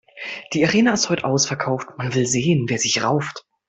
[0.53, 3.45] Die Arena ist heut' ausverkauft, man will sehen, wer sich rauft.